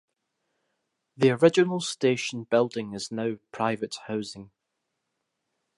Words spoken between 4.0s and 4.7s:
housing.